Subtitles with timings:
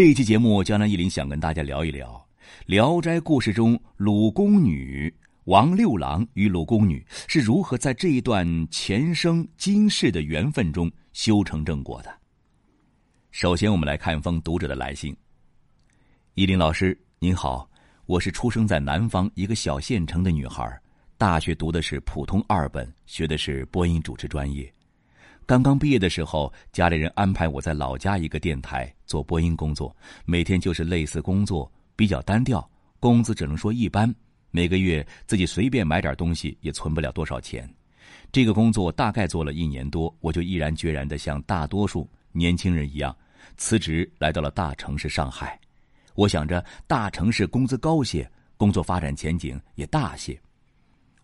[0.00, 2.26] 这一期节目，江南一林想跟大家聊一聊
[2.64, 12.10] 《聊斋故事》中鲁宫女王六郎与鲁宫女是如何在这一段前生今世的缘分中修成正果的。
[13.30, 15.14] 首先，我们来看一封读者的来信。
[16.32, 17.68] 依林老师您好，
[18.06, 20.80] 我是出生在南方一个小县城的女孩，
[21.18, 24.72] 大学读的是普通二本，学的是播音主持专业。
[25.50, 29.92] 刚刚毕业的时候，家里人安排我在老家一个电台做播音工作，
[30.24, 34.14] 每天就是类似工作，比较单调，工资只能说一般，
[34.52, 37.68] 每个月自己随便买点东西也存不了多少钱。
[38.30, 43.12] 这个工作大概做了一年多，我就毅然决然的像大多数年轻人一样
[43.56, 45.58] 辞职，来到了大城市上海。
[46.14, 50.40] 我想着大城市工资高些，工作发展前景也大些。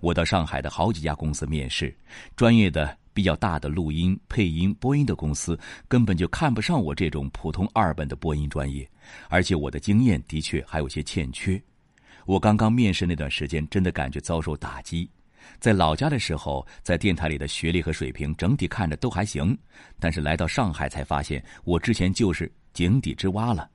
[0.00, 1.96] 我到上海的好几家公司面试，
[2.34, 2.98] 专业的。
[3.16, 8.86] 比较大的录音、配音、播音的公司根本就看不上我这种普通二本的播音专业，
[9.30, 11.58] 而且我的经验的确还有些欠缺。
[12.26, 15.08] 我刚刚面试那段时间，真的感觉遭受打击。
[15.58, 19.56] 在老家的时候，在电台里的学历和水平整体看着都还行，
[19.98, 23.66] 但是来到上海才发现，我之前就是井底之蛙了。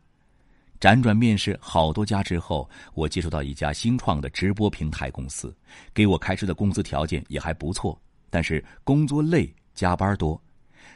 [0.80, 5.52] 辗转面试好多家之后，我接触到一家新创的直播平台公司，
[5.96, 8.00] 给我开出的工资条件也还不错。
[8.32, 10.42] 但是工作累，加班多，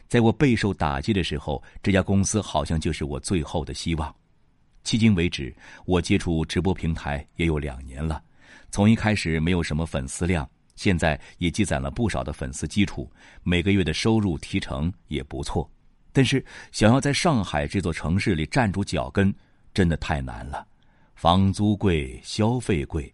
[0.07, 4.09] 在我备受打击的时候，这家公司好像就是我最后的希望。
[4.83, 5.53] 迄今为止，
[5.85, 8.23] 我接触直播平台也有两年了，
[8.71, 13.11] 从一开始没有什么粉丝量，现在也积攒了不少的粉丝基础，
[13.43, 15.69] 每个月的收入提成也不错。
[16.13, 19.33] 但是想要在上海这座城市里站住脚跟，
[19.73, 20.65] 真的太难了，
[21.15, 23.13] 房租贵，消费贵。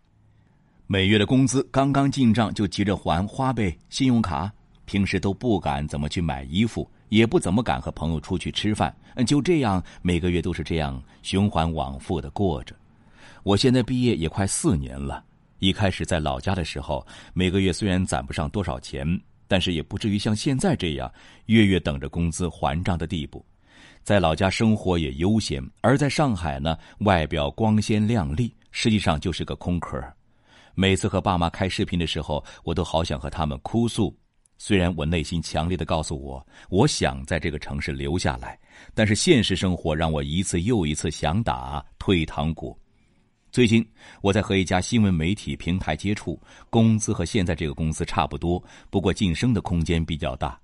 [0.92, 4.52] 每月的工资刚刚进账，就急着还花呗、信用卡，
[4.84, 8.94] 平时都不敢怎么去买衣服，也不怎么敢和朋友出去吃饭。
[9.26, 12.76] 就这样，每个月都是这样循环往复的过着。
[13.44, 15.24] 我现在毕业也快四年了，
[15.60, 19.08] 一开始在老家的时候，每个月虽然攒不上多少钱，
[19.48, 21.10] 但是也不至于像现在这样
[21.46, 23.42] 月月等着工资还账的地步。
[24.04, 29.98] 在老家生活也悠闲，而在上海呢，外表光鲜亮丽，实际上就是个空壳。
[30.82, 34.18] 每次和爸妈开视频的时候，我都好想和他们哭诉。
[34.58, 38.60] 虽然我内心强烈的告诉我，我想在这个城市留下来，
[38.96, 42.76] 但是现实生活让我一次又一次想打退堂鼓。
[43.52, 43.88] 最近
[44.24, 46.42] 我在和一家新闻媒体平台接触，
[46.72, 48.60] 工资和现在这个公司差不多，
[48.90, 50.60] 不过晋升的空间比较大。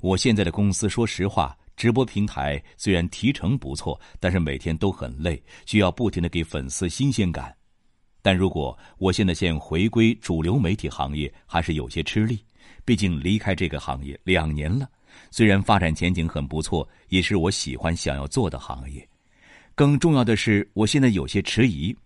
[0.00, 7.54] 我现在的公司，说实话，直播平台虽然提成不错，但是每天都很累，需要不停的给粉丝新鲜感。
[8.22, 12.44] 但如果我现在先回归主流媒体行业，还是有些吃力。
[12.84, 14.88] 毕竟离开这个行业两年了，
[15.30, 19.06] 虽然发展前景很不错，也是我喜欢想要做的行业。
[19.74, 21.96] 更重要的是，我现在有些迟疑。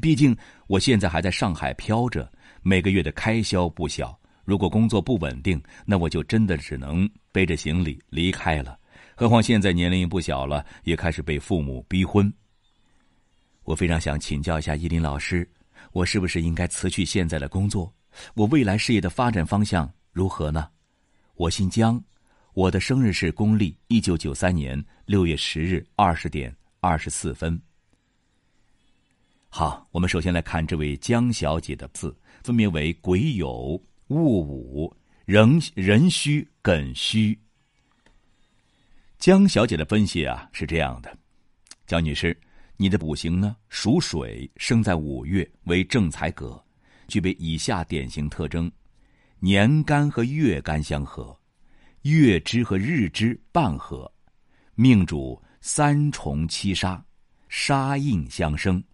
[0.00, 0.36] 毕竟
[0.66, 2.28] 我现在还在上海飘着，
[2.62, 4.18] 每个月的开销不小。
[4.44, 8.76] 如果工作不稳定，那我就真的只能背着行李离开了。
[9.14, 12.32] 何况现在年龄也不小了，也开始被父母逼婚。
[13.62, 15.48] 我非常想请教一下依林老师，
[15.94, 17.94] 我是不是应该辞去现在的工作？
[18.34, 20.68] 我未来事业的发展方向如何呢？
[21.36, 22.02] 我姓江，
[22.52, 27.60] 我的生日是公历一九九三年六月十日二十点二十四分。
[29.48, 32.12] 好，我们首先来看这位江小姐的字，
[32.42, 34.92] 分别为癸酉、戊午、
[35.26, 37.38] 壬壬戌、艮戌。
[39.20, 41.16] 江小姐的分析啊是这样的，
[41.86, 42.36] 江女士。
[42.84, 46.62] 你的五行呢属水，生在五月，为正财格，
[47.08, 48.70] 具备以下典型特征：
[49.38, 51.34] 年干和月干相合，
[52.02, 54.12] 月支和日支半合，
[54.74, 57.02] 命主三重七杀，
[57.48, 58.84] 杀印相生，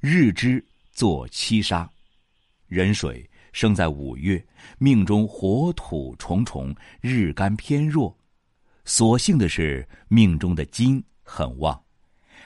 [0.00, 1.88] 日支做七杀，
[2.66, 4.44] 壬水生在五月，
[4.76, 8.12] 命中火土重重，日干偏弱，
[8.84, 11.80] 所幸的是命中的金很旺。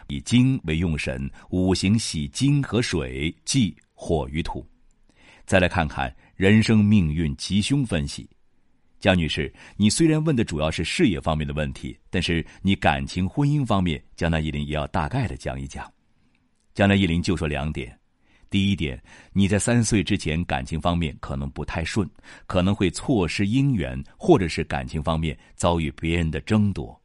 [0.08, 4.66] 以金为用神，五行喜金和水，忌火与土。
[5.44, 8.28] 再来看看人生命运吉凶分析。
[8.98, 15.92] 江女士，你虽然问的主要是事业方面的问题，但是你感情婚姻方面，江南一林也要大概的讲一讲。
[16.72, 17.94] 江南一林就说两点：
[18.48, 18.98] 第一点，
[19.34, 22.08] 你在三岁之前感情方面可能不太顺，
[22.46, 26.98] 可能会错失姻缘，或者是感情方面遭遇别人的争夺。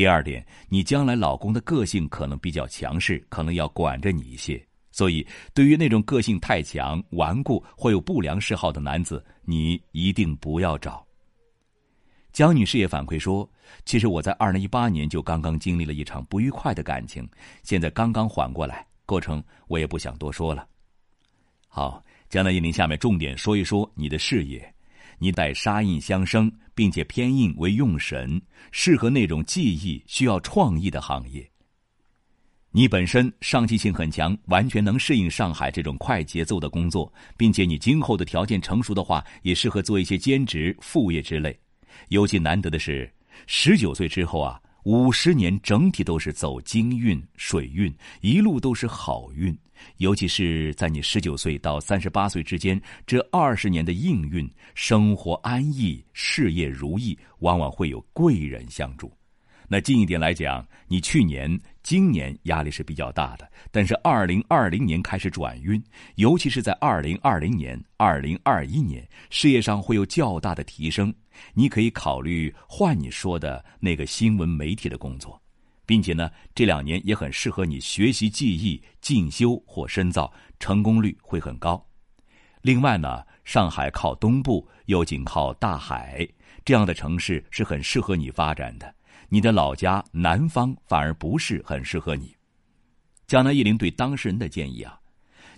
[0.00, 4.58] 第二点，你将来老公的个性可能比较强势，可能要管着你一些，
[4.90, 11.06] 所以对于那种个性太强、顽固或有不良嗜好的男子，你一定不要找。
[12.32, 13.46] 江女士也反馈说
[13.84, 17.28] ：“其实我在二零一八年就刚刚经历了一场不愉快的感情，
[17.62, 20.66] 现在刚刚缓过来，过程我也不想多说了。”
[21.68, 24.74] 好，江南一林下面重点说一说你的事业。
[25.22, 26.50] 你带杀印相生，
[26.80, 28.40] 并且偏硬为用神，
[28.72, 31.46] 适合那种技艺需要创意的行业。
[32.70, 41.54] 你本身上进性很强，完全能适应上海这种快节奏的工作，并且你今后的条件成熟的话，也适合做一些兼职、副业之类。
[42.08, 43.12] 尤其难得的是，
[43.46, 49.56] 十九岁之后啊，五十年整体都是走金运、水运，一路都是好运。
[49.96, 59.10] 尤其是在你十九岁到三十八岁之间这二十年的应运，生活安逸，事业如意，往往会有贵人相助。
[59.72, 65.80] 那近一点来讲，你去年、今年压力是比较大的，但是二零二零年开始转运，
[66.16, 71.14] 尤其是在二零二零年、二零二一年，事业上会有较大的提升。
[71.54, 75.40] 你可以考虑换你说的那个新闻媒体的工作。
[75.86, 81.80] 并且呢，这两年也很适合你学习技艺、进修或深造，成功率会很高。
[82.62, 86.28] 另外呢，上海靠东部，又紧靠大海，
[86.64, 88.92] 这样的城市是很适合你发展的。
[89.32, 92.34] 你的老家南方反而不是很适合你。
[93.28, 94.98] 江南一林对当事人的建议啊，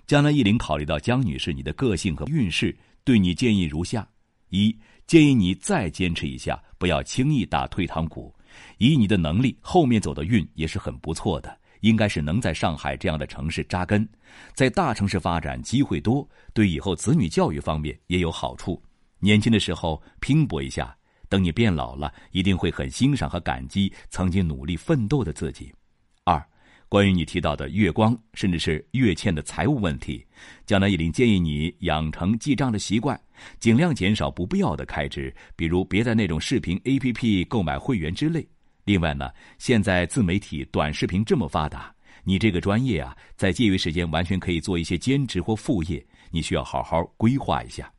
[0.07, 4.07] 江南一林考虑到江女士你的个性和运势，对你建议如下：
[4.51, 4.77] 一，
[5.07, 8.31] 建议你再坚持一下，不要轻易打退堂鼓。
[8.77, 14.07] 以你的能力，后面走的运也是很不错的，应该是能在上海这样的城市扎根，
[14.55, 18.83] 在大城市发展机会多，对以后子女教育方面也有好处。
[19.19, 20.95] 年轻的时候拼搏一下，
[21.33, 25.73] 等你变老了，一定会很欣赏和感激曾经努力奋斗的自己。
[26.25, 26.47] 二，
[26.91, 30.23] 关于你提到的月光，甚至是月欠的财务问题，
[30.67, 33.19] 江南一林建议你养成记账的习惯。
[33.59, 38.47] 尽量减少不必要的开支，比如别在那种视频 APP 购买会员之类。
[38.85, 41.91] 另外呢，现在自媒体短视频这么发达，
[42.25, 47.91] 你这个专业啊，在业余时间完全可以做一些兼职或副业，你需要好好规划一下。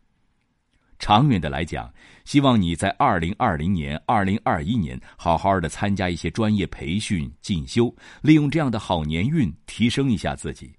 [1.03, 10.71] 长远的来讲，希望你在二零二零年、二零二一年好好的参加一些专业培训进修，利用这样的好年运提升一下自己。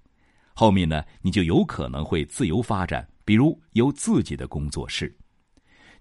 [0.55, 3.07] 后面呢，你就有可能会自由发展。
[3.23, 5.15] 比如有自己的工作室，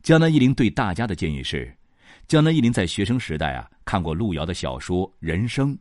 [0.03, 1.71] 江南一林对大家的建议是：
[2.27, 5.75] 江南一林在学生时代啊看过路遥的小说《人生》，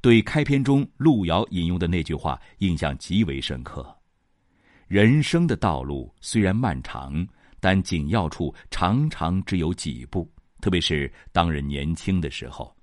[0.00, 3.92] 对开篇中路遥引用的那句话印象极为深刻。
[4.86, 7.26] 人生的道路虽然漫长，
[7.60, 12.74] 但紧要处常常只有几步，特别是当人年轻的时候。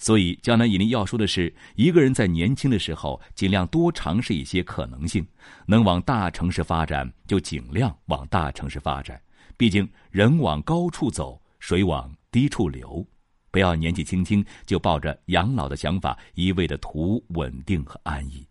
[0.00, 5.26] 所以，江南引林要说的是，一个人在年轻的时候，尽量多尝试一些可能性。
[5.66, 9.20] 能往大城市发展，就尽量往大城市发展。
[9.56, 13.04] 毕竟，人往高处走，水往低处流。
[13.50, 18.46] 不要年纪轻轻就抱着养老的想法，一味的图稳定和安逸。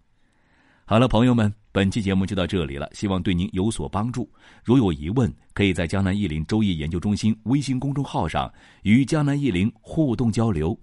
[0.83, 4.27] 好了，朋友们，本期节目就到这里了，希望对您有所帮助。
[4.63, 8.51] 如有疑问，可以在江南易林周易研究中心微信公众号上
[8.81, 10.75] 与江南易林互动交流。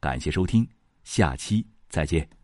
[0.00, 0.68] 感谢收听，
[1.02, 2.43] 下期再见。